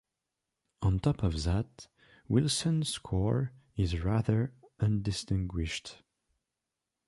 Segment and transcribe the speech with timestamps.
[0.81, 1.85] On top of that,
[2.27, 6.01] Willson's score is rather undistinguished.